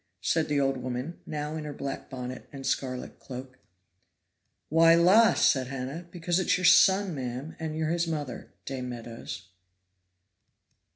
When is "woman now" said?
0.77-1.55